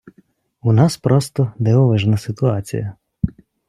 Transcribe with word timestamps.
У 0.63 0.71
нас 0.71 0.97
просто 0.97 1.53
дивовижна 1.59 2.17
ситуація. 2.17 2.95